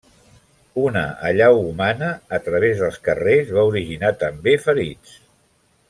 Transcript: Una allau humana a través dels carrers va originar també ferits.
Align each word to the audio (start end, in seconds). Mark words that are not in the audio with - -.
Una 0.83 1.03
allau 1.29 1.59
humana 1.65 2.07
a 2.37 2.39
través 2.47 2.81
dels 2.85 2.99
carrers 3.09 3.53
va 3.59 3.67
originar 3.75 4.11
també 4.27 4.57
ferits. 4.67 5.15